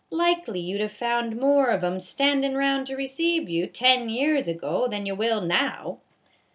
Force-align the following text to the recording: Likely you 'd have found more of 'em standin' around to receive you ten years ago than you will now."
Likely 0.09 0.59
you 0.59 0.79
'd 0.79 0.81
have 0.81 0.91
found 0.91 1.35
more 1.39 1.67
of 1.67 1.83
'em 1.83 1.99
standin' 1.99 2.55
around 2.55 2.85
to 2.87 2.95
receive 2.95 3.47
you 3.47 3.67
ten 3.67 4.09
years 4.09 4.47
ago 4.47 4.87
than 4.87 5.05
you 5.05 5.13
will 5.13 5.41
now." 5.41 5.99